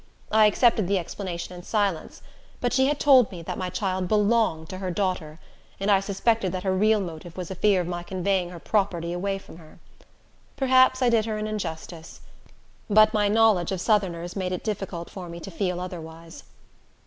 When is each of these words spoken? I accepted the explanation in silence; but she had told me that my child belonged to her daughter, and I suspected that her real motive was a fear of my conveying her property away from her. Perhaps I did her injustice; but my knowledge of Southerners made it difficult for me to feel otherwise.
I 0.31 0.47
accepted 0.47 0.87
the 0.87 0.97
explanation 0.97 1.53
in 1.53 1.61
silence; 1.61 2.23
but 2.59 2.73
she 2.73 2.87
had 2.87 2.99
told 2.99 3.31
me 3.31 3.43
that 3.43 3.59
my 3.59 3.69
child 3.69 4.07
belonged 4.07 4.67
to 4.69 4.79
her 4.79 4.89
daughter, 4.89 5.37
and 5.79 5.91
I 5.91 5.99
suspected 5.99 6.51
that 6.53 6.63
her 6.63 6.75
real 6.75 6.99
motive 6.99 7.37
was 7.37 7.51
a 7.51 7.53
fear 7.53 7.81
of 7.81 7.85
my 7.87 8.01
conveying 8.01 8.49
her 8.49 8.57
property 8.57 9.13
away 9.13 9.37
from 9.37 9.57
her. 9.57 9.77
Perhaps 10.57 11.03
I 11.03 11.09
did 11.09 11.25
her 11.27 11.37
injustice; 11.37 12.21
but 12.89 13.13
my 13.13 13.27
knowledge 13.27 13.71
of 13.71 13.79
Southerners 13.79 14.35
made 14.35 14.51
it 14.51 14.63
difficult 14.63 15.07
for 15.07 15.29
me 15.29 15.39
to 15.39 15.51
feel 15.51 15.79
otherwise. 15.79 16.45